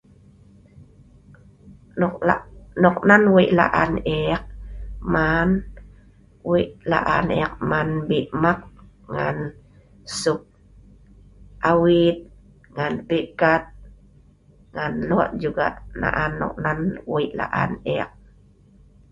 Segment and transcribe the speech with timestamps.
[2.83, 4.43] nok nan wei laan eek
[5.13, 5.49] man,
[6.49, 8.71] wei laan eek man bi mahgk
[9.15, 9.37] ngan
[10.19, 10.41] sop
[11.71, 12.17] awit
[12.75, 13.63] ngan peikat
[14.75, 16.79] ngan lok jugak naan noknan
[17.11, 18.09] wei laan eek